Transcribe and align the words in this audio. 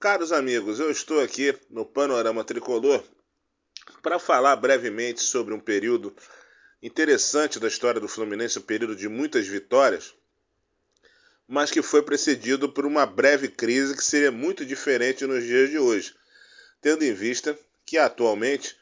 Caros 0.00 0.30
amigos, 0.30 0.78
eu 0.78 0.92
estou 0.92 1.20
aqui 1.20 1.52
no 1.68 1.84
Panorama 1.84 2.44
Tricolor 2.44 3.02
para 4.00 4.20
falar 4.20 4.54
brevemente 4.54 5.20
sobre 5.20 5.52
um 5.52 5.58
período 5.58 6.14
interessante 6.80 7.58
da 7.58 7.66
história 7.66 8.00
do 8.00 8.06
Fluminense, 8.06 8.60
um 8.60 8.62
período 8.62 8.94
de 8.94 9.08
muitas 9.08 9.48
vitórias, 9.48 10.14
mas 11.48 11.72
que 11.72 11.82
foi 11.82 12.00
precedido 12.00 12.68
por 12.68 12.86
uma 12.86 13.04
breve 13.06 13.48
crise 13.48 13.96
que 13.96 14.04
seria 14.04 14.30
muito 14.30 14.64
diferente 14.64 15.26
nos 15.26 15.42
dias 15.42 15.68
de 15.68 15.80
hoje, 15.80 16.14
tendo 16.80 17.02
em 17.04 17.12
vista 17.12 17.58
que 17.84 17.98
atualmente 17.98 18.76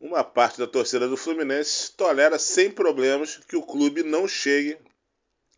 uma 0.00 0.24
parte 0.24 0.58
da 0.58 0.66
torcida 0.66 1.06
do 1.06 1.18
Fluminense 1.18 1.92
tolera 1.92 2.38
sem 2.38 2.70
problemas 2.70 3.38
que 3.46 3.56
o 3.56 3.62
clube 3.62 4.02
não 4.02 4.26
chegue 4.26 4.78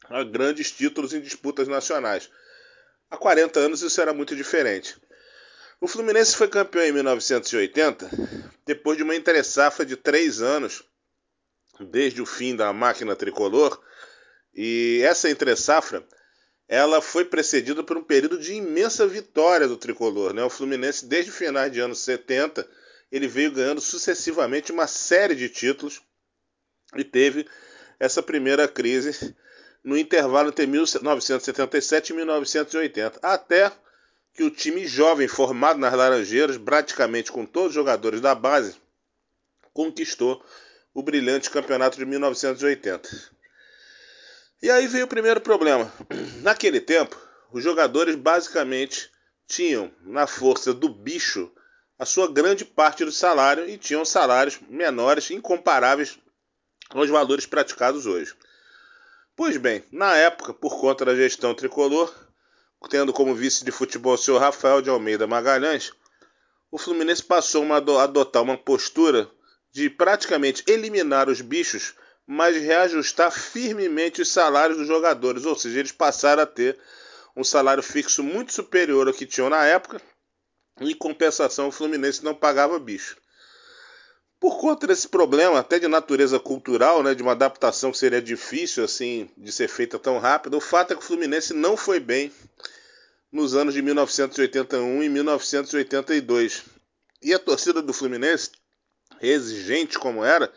a 0.07 0.25
grandes 0.25 0.73
títulos 0.73 1.15
em 1.15 1.21
disputas 1.21 1.69
nacionais. 1.69 2.29
Há 3.11 3.16
40 3.16 3.61
anos 3.61 3.82
isso 3.82 4.00
era 4.00 4.12
muito 4.12 4.34
diferente. 4.34 4.96
O 5.80 5.87
Fluminense 5.87 6.37
foi 6.37 6.48
campeão 6.48 6.84
em 6.84 6.92
1980, 6.92 8.10
depois 8.65 8.96
de 8.96 9.02
uma 9.02 9.15
entre-safra 9.15 9.84
de 9.84 9.96
três 9.96 10.41
anos, 10.41 10.83
desde 11.79 12.23
o 12.23 12.27
fim 12.27 12.56
da 12.56 12.73
máquina 12.73 13.15
tricolor, 13.15 13.80
e 14.55 15.02
essa 15.05 15.29
entre-safra 15.29 16.06
ela 16.66 17.02
foi 17.02 17.24
precedida 17.24 17.82
por 17.82 17.96
um 17.96 18.02
período 18.02 18.38
de 18.38 18.55
imensa 18.55 19.07
vitória 19.07 19.68
do 19.68 19.77
tricolor. 19.77 20.32
Né? 20.32 20.43
O 20.43 20.51
Fluminense, 20.51 21.07
desde 21.07 21.30
o 21.30 21.34
final 21.34 21.68
de 21.68 21.80
anos 21.80 21.98
70, 21.98 22.66
ele 23.12 23.29
veio 23.29 23.52
ganhando 23.52 23.80
sucessivamente 23.80 24.73
uma 24.73 24.87
série 24.87 25.34
de 25.34 25.48
títulos 25.48 26.01
e 26.96 27.05
teve 27.05 27.46
essa 28.01 28.23
primeira 28.23 28.66
crise 28.66 29.37
no 29.84 29.98
intervalo 29.98 30.48
entre 30.48 30.66
1977 30.66 32.11
e 32.11 32.16
1980, 32.16 33.20
até 33.23 33.70
que 34.33 34.43
o 34.43 34.51
time 34.51 34.87
jovem 34.87 35.29
formado 35.29 35.79
nas 35.79 35.93
Laranjeiras, 35.93 36.57
praticamente 36.57 37.30
com 37.30 37.45
todos 37.45 37.69
os 37.69 37.74
jogadores 37.74 38.21
da 38.21 38.35
base, 38.35 38.77
conquistou 39.73 40.45
o 40.95 41.02
brilhante 41.02 41.51
campeonato 41.51 41.99
de 41.99 42.07
1980. 42.07 43.09
E 44.62 44.71
aí 44.71 44.87
veio 44.87 45.05
o 45.05 45.09
primeiro 45.09 45.40
problema. 45.40 45.93
Naquele 46.40 46.80
tempo, 46.80 47.16
os 47.52 47.62
jogadores 47.62 48.15
basicamente 48.15 49.10
tinham, 49.46 49.93
na 50.01 50.27
força 50.27 50.73
do 50.73 50.88
bicho, 50.88 51.52
a 51.99 52.07
sua 52.07 52.30
grande 52.30 52.65
parte 52.65 53.05
do 53.05 53.12
salário 53.12 53.68
e 53.68 53.77
tinham 53.77 54.05
salários 54.05 54.59
menores, 54.68 55.30
incomparáveis 55.30 56.18
aos 56.90 57.09
valores 57.10 57.46
praticados 57.46 58.07
hoje. 58.07 58.35
Pois 59.37 59.57
bem, 59.57 59.85
na 59.90 60.16
época, 60.16 60.54
por 60.54 60.79
conta 60.80 61.04
da 61.04 61.16
gestão 61.16 61.54
tricolor, 61.54 62.15
tendo 62.88 63.13
como 63.13 63.35
vice 63.35 63.65
de 63.65 63.73
futebol 63.73 64.15
o 64.15 64.19
senhor 64.19 64.38
Rafael 64.38 64.81
de 64.81 64.88
Almeida 64.88 65.27
Magalhães, 65.27 65.93
o 66.71 66.78
Fluminense 66.78 67.22
passou 67.22 67.65
a 67.72 68.03
adotar 68.05 68.43
uma 68.43 68.56
postura 68.56 69.28
de 69.72 69.91
praticamente 69.91 70.62
eliminar 70.69 71.28
os 71.28 71.41
bichos, 71.41 71.94
mas 72.25 72.56
reajustar 72.56 73.32
firmemente 73.32 74.22
os 74.22 74.28
salários 74.28 74.78
dos 74.78 74.87
jogadores, 74.87 75.44
ou 75.44 75.56
seja, 75.56 75.81
eles 75.81 75.93
passaram 75.93 76.44
a 76.44 76.47
ter 76.47 76.78
um 77.37 77.43
salário 77.43 77.82
fixo 77.82 78.22
muito 78.22 78.53
superior 78.53 79.09
ao 79.09 79.15
que 79.15 79.27
tinham 79.27 79.50
na 79.50 79.65
época, 79.65 80.00
em 80.81 80.94
compensação 80.94 81.69
o 81.69 81.72
Fluminense 81.72 82.25
não 82.25 82.37
pagava 82.37 82.78
bicho. 82.78 83.16
Por 84.44 84.59
conta 84.59 84.87
desse 84.87 85.09
problema, 85.09 85.59
até 85.59 85.78
de 85.78 85.88
natureza 85.88 86.38
cultural, 86.38 87.03
né, 87.03 87.14
de 87.14 87.22
uma 87.22 87.32
adaptação 87.32 87.91
que 87.91 87.97
seria 87.97 88.20
difícil 88.20 88.84
assim 88.84 89.31
de 89.38 89.50
ser 89.50 89.69
feita 89.69 89.98
tão 89.98 90.19
rápido, 90.19 90.59
o 90.59 90.60
fato 90.60 90.92
é 90.92 90.94
que 90.94 91.00
o 91.00 91.06
Fluminense 91.06 91.54
não 91.54 91.78
foi 91.78 91.98
bem 91.98 92.31
nos 93.32 93.54
anos 93.54 93.72
de 93.72 93.81
1981 93.81 95.03
e 95.03 95.09
1982. 95.09 96.62
E 97.22 97.32
a 97.32 97.38
torcida 97.38 97.81
do 97.81 97.94
Fluminense, 97.94 98.50
exigente 99.19 99.98
como 99.98 100.22
era, 100.22 100.53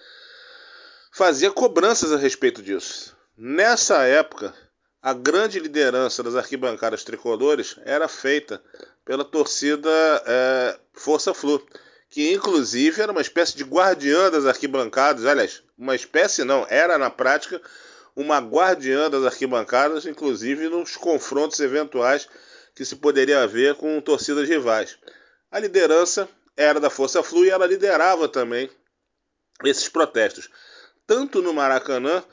fazia 1.14 1.50
cobranças 1.50 2.12
a 2.12 2.18
respeito 2.18 2.62
disso. 2.62 3.16
Nessa 3.38 4.04
época, 4.04 4.54
a 5.02 5.14
grande 5.14 5.62
liderança 5.62 6.22
das 6.22 6.36
arquibancadas 6.36 7.06
tricolores 7.06 7.78
era 7.86 8.10
feita 8.10 8.62
pela 9.06 9.24
torcida 9.24 9.90
é, 10.26 10.78
Força 10.92 11.34
Flu, 11.34 11.66
que 12.10 12.34
inclusive 12.34 13.02
era 13.02 13.12
uma 13.12 13.22
espécie 13.22 13.56
de 13.58 13.64
guardiã 13.64 14.32
das 14.32 14.46
arquibancadas. 14.46 15.26
Aliás, 15.26 15.64
uma 15.78 15.96
espécie 15.96 16.44
não, 16.44 16.66
era 16.70 16.98
na 16.98 17.10
prática 17.10 17.62
uma 18.16 18.40
guardiã 18.40 19.10
das 19.10 19.24
arquibancadas, 19.24 20.06
inclusive 20.06 20.70
nos 20.70 20.96
confrontos 20.96 21.60
eventuais 21.60 22.28
que 22.74 22.86
se 22.86 22.96
poderia 22.96 23.44
haver 23.44 23.76
com 23.76 24.00
torcidas 24.02 24.48
rivais. 24.48 24.98
A 25.52 25.60
liderança 25.60 26.28
era 26.56 26.80
da 26.80 26.90
Força 26.90 27.22
Flu 27.22 27.46
e 27.46 27.50
ela 27.50 27.68
liderava 27.68 28.28
também 28.28 28.70
esses 29.64 29.88
protestos, 29.88 30.50
tanto 31.06 31.42
no 31.42 31.54
Maracanã 31.54 32.24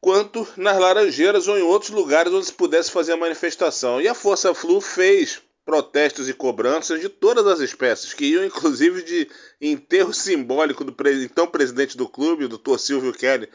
quanto 0.00 0.46
nas 0.56 0.78
Laranjeiras 0.78 1.48
ou 1.48 1.58
em 1.58 1.62
outros 1.62 1.90
lugares 1.90 2.32
onde 2.32 2.46
se 2.46 2.52
pudesse 2.52 2.90
fazer 2.90 3.12
a 3.12 3.16
manifestação. 3.16 4.00
E 4.00 4.06
a 4.06 4.14
Força 4.14 4.54
Flu 4.54 4.80
fez 4.80 5.40
protestos 5.64 6.28
e 6.28 6.34
cobranças 6.34 7.00
de 7.00 7.08
todas 7.08 7.46
as 7.46 7.60
espécies, 7.60 8.12
que 8.12 8.26
iam 8.26 8.44
inclusive 8.44 9.02
de 9.02 9.30
enterro 9.60 10.12
simbólico 10.12 10.84
do 10.84 10.94
então 11.22 11.46
presidente 11.46 11.96
do 11.96 12.08
clube, 12.08 12.44
o 12.44 12.48
Dr. 12.48 12.78
Silvio 12.78 13.12
Kelly, 13.12 13.48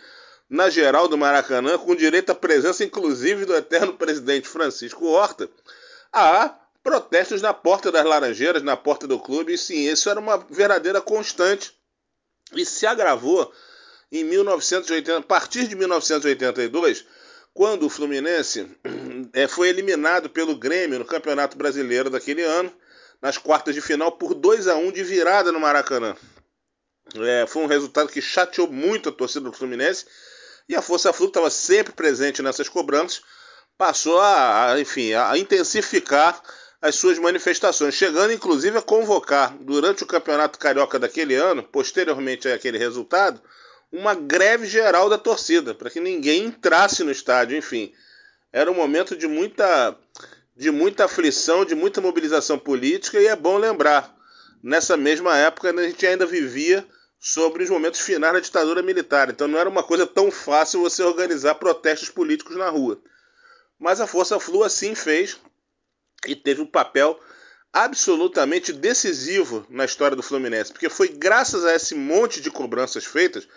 na 0.50 0.70
geral 0.70 1.08
do 1.08 1.18
Maracanã, 1.18 1.78
com 1.78 1.96
direito 1.96 2.32
à 2.32 2.36
presença 2.36 2.84
inclusive 2.84 3.46
do 3.46 3.56
eterno 3.56 3.94
presidente 3.94 4.48
Francisco 4.48 5.06
Horta, 5.06 5.50
há 6.12 6.56
protestos 6.84 7.42
na 7.42 7.54
porta 7.54 7.92
das 7.92 8.06
Laranjeiras, 8.06 8.64
na 8.64 8.76
porta 8.76 9.06
do 9.06 9.20
clube, 9.20 9.54
e 9.54 9.58
sim, 9.58 9.88
isso 9.88 10.10
era 10.10 10.20
uma 10.20 10.38
verdadeira 10.38 11.00
constante. 11.02 11.72
E 12.56 12.66
se 12.66 12.88
agravou 12.88 13.52
em 14.12 14.24
1980, 14.24 15.18
a 15.20 15.22
partir 15.22 15.68
de 15.68 15.76
1982, 15.76 17.06
quando 17.54 17.86
o 17.86 17.90
Fluminense 17.90 18.70
é, 19.34 19.48
foi 19.48 19.70
eliminado 19.70 20.30
pelo 20.30 20.56
Grêmio 20.56 21.00
no 21.00 21.06
Campeonato 21.06 21.58
Brasileiro 21.58 22.10
daquele 22.10 22.44
ano, 22.44 22.72
nas 23.22 23.38
quartas 23.38 23.76
de 23.76 23.82
final, 23.82 24.14
por 24.14 24.34
2 24.34 24.68
a 24.68 24.76
1 24.76 24.92
de 24.92 25.04
virada 25.04 25.52
no 25.52 25.60
Maracanã. 25.60 26.16
É, 27.16 27.46
foi 27.48 27.64
um 27.64 27.68
resultado 27.68 28.10
que 28.10 28.22
chateou 28.22 28.72
muito 28.72 29.10
a 29.10 29.12
torcida 29.12 29.46
do 29.46 29.54
Fluminense 29.54 30.06
e 30.68 30.76
a 30.76 30.82
Força 30.82 31.12
Flu 31.12 31.28
estava 31.28 31.50
sempre 31.50 31.92
presente 31.94 32.42
nessas 32.42 32.70
cobranças, 32.70 33.22
passou 33.78 34.20
a, 34.20 34.74
a, 34.74 34.80
enfim, 34.80 35.14
a 35.14 35.38
intensificar 35.38 36.42
as 36.82 36.96
suas 36.96 37.18
manifestações, 37.18 37.96
chegando 37.96 38.32
inclusive 38.32 38.78
a 38.78 38.82
convocar 38.82 39.58
durante 39.60 40.04
o 40.04 40.08
Campeonato 40.08 40.60
Carioca 40.60 40.98
daquele 40.98 41.36
ano, 41.36 41.64
posteriormente 41.64 42.48
àquele 42.48 42.78
resultado, 42.78 43.42
uma 43.92 44.14
greve 44.14 44.66
geral 44.66 45.10
da 45.10 45.18
torcida, 45.18 45.74
para 45.74 45.90
que 45.90 46.00
ninguém 46.00 46.46
entrasse 46.46 47.04
no 47.04 47.12
estádio, 47.12 47.58
enfim. 47.58 47.92
Era 48.52 48.72
um 48.72 48.76
momento 48.76 49.16
de 49.16 49.28
muita 49.28 49.98
de 50.56 50.72
muita 50.72 51.06
aflição, 51.06 51.64
de 51.64 51.74
muita 51.74 52.02
mobilização 52.02 52.60
política 52.60 53.18
e 53.22 53.28
é 53.28 53.36
bom 53.36 53.58
lembrar, 53.58 54.14
nessa 54.62 54.98
mesma 54.98 55.38
época 55.38 55.70
a 55.70 55.88
gente 55.88 56.06
ainda 56.06 56.26
vivia 56.26 56.86
sobre 57.18 57.64
os 57.64 57.70
momentos 57.70 58.02
finais 58.02 58.34
da 58.34 58.40
ditadura 58.42 58.82
militar. 58.82 59.30
Então 59.30 59.48
não 59.48 59.58
era 59.58 59.70
uma 59.70 59.84
coisa 59.84 60.06
tão 60.06 60.30
fácil 60.30 60.82
você 60.82 61.02
organizar 61.02 61.56
protestos 61.56 62.10
políticos 62.10 62.58
na 62.58 62.70
rua. 62.70 63.02
Mas 63.80 64.02
a 64.02 64.08
Força 64.08 64.38
Flu 64.38 64.64
assim 64.64 64.94
fez 64.96 65.38
e 66.28 66.36
teve 66.36 66.62
um 66.62 66.66
papel 66.66 67.18
absolutamente 67.72 68.74
decisivo 68.74 69.66
na 69.70 69.86
história 69.86 70.18
do 70.18 70.24
Fluminense, 70.24 70.74
porque 70.74 70.90
foi 70.90 71.08
graças 71.08 71.64
a 71.64 71.74
esse 71.76 71.96
monte 71.96 72.42
de 72.42 72.52
cobranças 72.52 73.06
feitas 73.06 73.48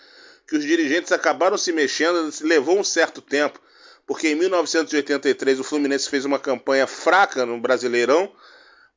que 0.53 0.59
os 0.59 0.65
dirigentes 0.65 1.11
acabaram 1.13 1.57
se 1.57 1.73
mexendo, 1.73 2.31
levou 2.43 2.79
um 2.79 2.85
certo 2.85 3.23
tempo, 3.23 3.59
porque 4.07 4.29
em 4.29 4.35
1983 4.35 5.59
o 5.59 5.65
Fluminense 5.65 6.11
fez 6.11 6.27
uma 6.27 6.39
campanha 6.39 6.87
fraca 6.87 7.47
no 7.47 7.59
Brasileirão, 7.59 8.31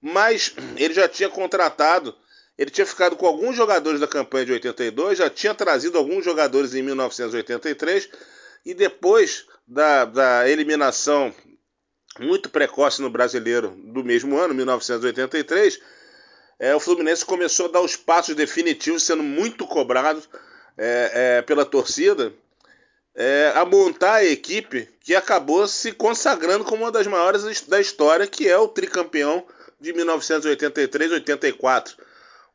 mas 0.02 0.54
ele 0.76 0.94
já 0.94 1.08
tinha 1.08 1.30
contratado 1.30 2.14
ele 2.58 2.70
tinha 2.70 2.86
ficado 2.86 3.16
com 3.16 3.26
alguns 3.26 3.56
jogadores 3.56 4.02
da 4.02 4.08
campanha 4.08 4.46
de 4.46 4.52
82, 4.54 5.18
já 5.18 5.30
tinha 5.30 5.54
trazido 5.54 5.98
alguns 5.98 6.24
jogadores 6.24 6.74
em 6.74 6.82
1983, 6.82 8.10
e 8.66 8.74
depois 8.74 9.46
da, 9.66 10.06
da 10.06 10.50
eliminação 10.50 11.34
muito 12.20 12.50
precoce 12.50 13.02
no 13.02 13.10
brasileiro 13.10 13.72
do 13.94 14.04
mesmo 14.04 14.38
ano, 14.38 14.54
1983, 14.54 15.80
é, 16.58 16.76
o 16.76 16.80
Fluminense 16.80 17.26
começou 17.26 17.68
a 17.68 17.72
dar 17.72 17.82
os 17.82 17.98
passos 17.98 18.36
definitivos, 18.36 19.04
sendo 19.04 19.24
muito 19.24 19.66
cobrado 19.68 20.22
é, 20.78 21.38
é, 21.38 21.42
pela 21.42 21.66
torcida, 21.66 22.32
é, 23.16 23.52
a 23.56 23.66
montar 23.66 24.16
a 24.16 24.26
equipe 24.26 24.90
que 25.02 25.16
acabou 25.16 25.68
se 25.68 25.92
consagrando 25.92 26.66
como 26.66 26.84
uma 26.84 26.92
das 26.92 27.08
maiores 27.08 27.62
da 27.62 27.80
história, 27.80 28.28
que 28.28 28.48
é 28.48 28.58
o 28.58 28.68
tricampeão 28.68 29.46
de 29.80 29.94
1983-84 29.94 31.96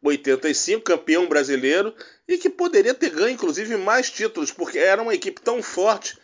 85, 0.02 0.82
campeão 0.82 1.28
brasileiro, 1.28 1.94
e 2.26 2.38
que 2.38 2.48
poderia 2.48 2.94
ter 2.94 3.10
ganho, 3.10 3.34
inclusive, 3.34 3.76
mais 3.76 4.10
títulos, 4.10 4.50
porque 4.50 4.78
era 4.78 5.02
uma 5.02 5.14
equipe 5.14 5.40
tão 5.40 5.62
forte 5.62 6.18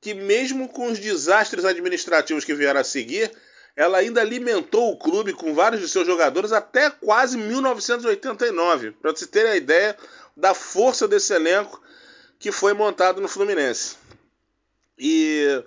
que, 0.00 0.12
mesmo 0.12 0.68
com 0.68 0.90
os 0.90 0.98
desastres 0.98 1.64
administrativos 1.64 2.44
que 2.44 2.54
vieram 2.54 2.80
a 2.80 2.84
seguir, 2.84 3.30
ela 3.74 3.98
ainda 3.98 4.20
alimentou 4.20 4.90
o 4.90 4.98
clube 4.98 5.32
com 5.32 5.54
vários 5.54 5.80
de 5.80 5.88
seus 5.88 6.06
jogadores 6.06 6.52
até 6.52 6.90
quase 6.90 7.38
1989, 7.38 8.92
para 9.00 9.12
você 9.12 9.26
ter 9.26 9.46
a 9.46 9.56
ideia 9.56 9.96
da 10.36 10.54
força 10.54 11.06
desse 11.06 11.32
elenco 11.32 11.80
que 12.38 12.50
foi 12.50 12.72
montado 12.72 13.20
no 13.20 13.28
Fluminense. 13.28 13.96
E, 14.98 15.62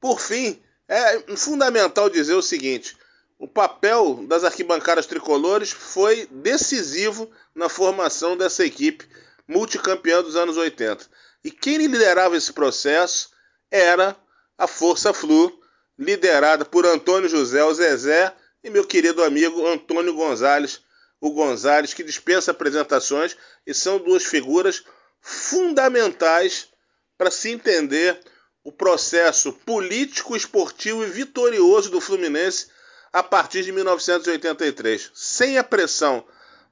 por 0.00 0.20
fim, 0.20 0.60
é 0.86 1.36
fundamental 1.36 2.08
dizer 2.08 2.34
o 2.34 2.42
seguinte: 2.42 2.96
o 3.38 3.46
papel 3.46 4.24
das 4.26 4.44
arquibancadas 4.44 5.06
tricolores 5.06 5.70
foi 5.70 6.26
decisivo 6.30 7.30
na 7.54 7.68
formação 7.68 8.36
dessa 8.36 8.64
equipe 8.64 9.06
multicampeã 9.46 10.22
dos 10.22 10.36
anos 10.36 10.56
80. 10.56 11.06
E 11.44 11.50
quem 11.50 11.78
liderava 11.78 12.36
esse 12.36 12.52
processo 12.52 13.30
era 13.70 14.16
a 14.56 14.66
Força 14.66 15.12
Flu, 15.14 15.58
liderada 15.98 16.64
por 16.64 16.84
Antônio 16.84 17.28
José 17.28 17.62
o 17.64 17.72
Zezé 17.72 18.34
e 18.62 18.70
meu 18.70 18.84
querido 18.84 19.22
amigo 19.22 19.66
Antônio 19.66 20.14
Gonzalez, 20.14 20.82
o 21.20 21.30
Gonzalez, 21.30 21.94
que 21.94 22.04
dispensa 22.04 22.50
apresentações 22.50 23.36
e 23.66 23.74
são 23.74 23.98
duas 23.98 24.24
figuras 24.24 24.84
fundamentais 25.20 26.68
para 27.16 27.30
se 27.30 27.50
entender 27.50 28.18
o 28.62 28.70
processo 28.70 29.52
político, 29.52 30.36
esportivo 30.36 31.02
e 31.02 31.08
vitorioso 31.08 31.90
do 31.90 32.00
Fluminense 32.00 32.68
a 33.12 33.22
partir 33.22 33.64
de 33.64 33.72
1983. 33.72 35.10
Sem 35.14 35.58
a 35.58 35.64
pressão 35.64 36.24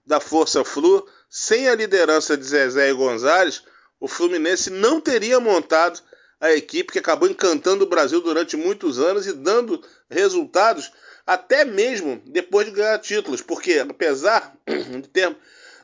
da 0.05 0.21
Força 0.21 0.65
Flu, 0.65 1.07
sem 1.29 1.69
a 1.69 1.75
liderança 1.75 2.37
de 2.37 2.45
Zezé 2.45 2.91
e 2.91 2.95
Gonzalez, 2.95 3.63
o 3.99 4.07
Fluminense 4.07 4.71
não 4.71 5.01
teria 5.01 5.41
montado 5.41 6.01
a 6.41 6.53
equipe 6.53 6.93
que 6.93 6.99
acabou 6.99 7.29
encantando 7.29 7.85
o 7.85 7.89
Brasil 7.89 8.21
durante 8.21 8.57
muitos 8.57 8.99
anos 8.99 9.27
e 9.27 9.33
dando 9.33 9.83
resultados 10.09 10.93
até 11.27 11.65
mesmo 11.65 12.23
depois 12.27 12.67
de 12.67 12.73
ganhar 12.73 12.99
títulos, 12.99 13.43
porque 13.43 13.79
apesar 13.79 14.57
de 14.67 15.09
ter 15.09 15.37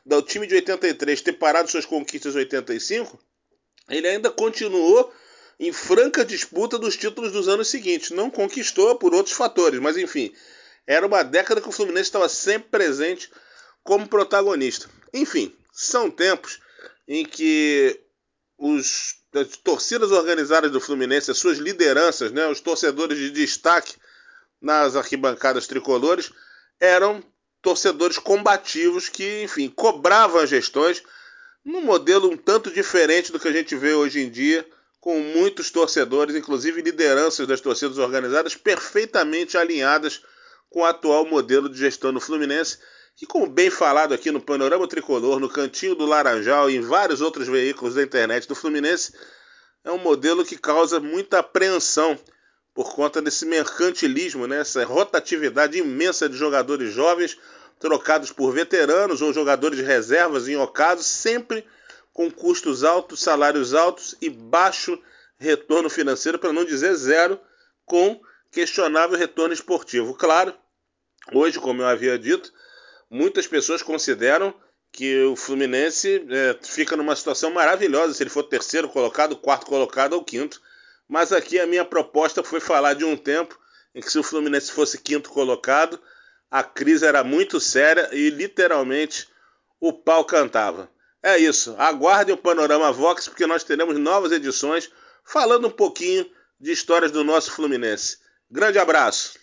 do 0.05 0.21
time 0.21 0.47
de 0.47 0.55
83 0.55 1.21
ter 1.21 1.33
parado 1.33 1.69
suas 1.69 1.85
conquistas 1.85 2.35
em 2.35 2.39
85, 2.39 3.19
ele 3.89 4.07
ainda 4.07 4.29
continuou 4.29 5.13
em 5.59 5.71
franca 5.71 6.25
disputa 6.25 6.77
dos 6.77 6.97
títulos 6.97 7.31
dos 7.31 7.47
anos 7.47 7.67
seguintes. 7.67 8.11
Não 8.11 8.29
conquistou 8.29 8.95
por 8.97 9.13
outros 9.13 9.35
fatores, 9.35 9.79
mas 9.79 9.97
enfim, 9.97 10.33
era 10.85 11.05
uma 11.05 11.23
década 11.23 11.61
que 11.61 11.69
o 11.69 11.71
Fluminense 11.71 12.07
estava 12.07 12.27
sempre 12.27 12.69
presente 12.69 13.29
como 13.83 14.07
protagonista. 14.07 14.89
Enfim, 15.13 15.55
são 15.71 16.09
tempos 16.09 16.59
em 17.07 17.25
que 17.25 17.99
os 18.57 19.21
as 19.35 19.57
torcidas 19.57 20.11
organizadas 20.11 20.71
do 20.71 20.79
Fluminense, 20.79 21.31
as 21.31 21.39
suas 21.39 21.57
lideranças, 21.57 22.31
né, 22.31 22.47
os 22.47 22.61
torcedores 22.61 23.17
de 23.17 23.31
destaque 23.31 23.95
nas 24.63 24.95
arquibancadas 24.95 25.67
tricolores, 25.67 26.31
eram 26.79 27.21
torcedores 27.61 28.17
combativos 28.17 29.09
que, 29.09 29.43
enfim, 29.43 29.69
cobravam 29.69 30.41
as 30.41 30.49
gestões 30.49 31.03
num 31.63 31.81
modelo 31.81 32.29
um 32.29 32.37
tanto 32.37 32.71
diferente 32.71 33.31
do 33.31 33.39
que 33.39 33.47
a 33.47 33.51
gente 33.51 33.75
vê 33.75 33.93
hoje 33.93 34.21
em 34.21 34.29
dia, 34.29 34.65
com 34.99 35.19
muitos 35.19 35.69
torcedores, 35.69 36.35
inclusive 36.35 36.81
lideranças 36.81 37.45
das 37.45 37.59
torcidas 37.59 37.97
organizadas, 37.97 38.55
perfeitamente 38.55 39.57
alinhadas 39.57 40.23
com 40.69 40.79
o 40.79 40.85
atual 40.85 41.25
modelo 41.25 41.69
de 41.69 41.77
gestão 41.77 42.11
no 42.11 42.21
Fluminense, 42.21 42.79
que, 43.15 43.25
como 43.25 43.47
bem 43.47 43.69
falado 43.69 44.13
aqui 44.13 44.31
no 44.31 44.41
Panorama 44.41 44.87
Tricolor, 44.87 45.39
no 45.39 45.49
Cantinho 45.49 45.93
do 45.93 46.05
Laranjal 46.05 46.69
e 46.69 46.77
em 46.77 46.81
vários 46.81 47.21
outros 47.21 47.47
veículos 47.47 47.95
da 47.95 48.03
internet 48.03 48.47
do 48.47 48.55
Fluminense, 48.55 49.13
é 49.83 49.91
um 49.91 49.97
modelo 49.97 50.45
que 50.45 50.57
causa 50.57 50.99
muita 50.99 51.39
apreensão 51.39 52.17
por 52.73 52.95
conta 52.95 53.21
desse 53.21 53.45
mercantilismo, 53.45 54.47
né? 54.47 54.61
essa 54.61 54.83
rotatividade 54.83 55.77
imensa 55.77 56.27
de 56.27 56.35
jogadores 56.35 56.91
jovens 56.93 57.37
trocados 57.79 58.31
por 58.31 58.51
veteranos 58.53 59.21
ou 59.21 59.33
jogadores 59.33 59.77
de 59.77 59.83
reservas 59.83 60.47
em 60.47 60.55
ocasos, 60.55 61.05
sempre 61.05 61.65
com 62.11 62.31
custos 62.31 62.83
altos, 62.83 63.21
salários 63.21 63.73
altos 63.73 64.15
e 64.21 64.29
baixo 64.29 64.97
retorno 65.37 65.89
financeiro, 65.89 66.39
para 66.39 66.53
não 66.53 66.63
dizer 66.63 66.95
zero, 66.95 67.39
com 67.85 68.21
questionável 68.51 69.17
retorno 69.17 69.53
esportivo. 69.53 70.13
Claro, 70.13 70.53
hoje, 71.33 71.59
como 71.59 71.81
eu 71.81 71.87
havia 71.87 72.17
dito, 72.17 72.53
muitas 73.09 73.47
pessoas 73.47 73.81
consideram 73.81 74.53
que 74.91 75.23
o 75.23 75.35
Fluminense 75.35 76.25
é, 76.29 76.57
fica 76.61 76.95
numa 76.95 77.15
situação 77.15 77.51
maravilhosa 77.51 78.13
se 78.13 78.21
ele 78.21 78.29
for 78.29 78.43
terceiro 78.43 78.87
colocado, 78.87 79.35
quarto 79.35 79.65
colocado 79.65 80.13
ou 80.13 80.23
quinto. 80.23 80.61
Mas 81.13 81.31
aqui 81.31 81.59
a 81.59 81.67
minha 81.67 81.85
proposta 81.85 82.41
foi 82.41 82.59
falar 82.59 82.95
de 82.95 83.05
um 83.05 83.15
tempo 83.15 83.55
em 83.93 84.01
que 84.01 84.11
se 84.11 84.17
o 84.17 84.23
Fluminense 84.23 84.71
fosse 84.71 84.97
quinto 84.97 85.29
colocado, 85.29 86.01
a 86.49 86.63
crise 86.63 87.05
era 87.05 87.23
muito 87.23 87.59
séria 87.59 88.09
e 88.11 88.31
literalmente 88.31 89.27
o 89.79 89.93
pau 89.93 90.25
cantava. 90.25 90.89
É 91.21 91.37
isso. 91.37 91.75
Aguardem 91.77 92.33
o 92.33 92.37
Panorama 92.37 92.91
Vox 92.91 93.27
porque 93.27 93.45
nós 93.45 93.63
teremos 93.63 93.95
novas 93.99 94.31
edições 94.31 94.89
falando 95.23 95.67
um 95.67 95.69
pouquinho 95.69 96.27
de 96.59 96.71
histórias 96.71 97.11
do 97.11 97.23
nosso 97.23 97.51
Fluminense. 97.51 98.17
Grande 98.49 98.79
abraço. 98.79 99.37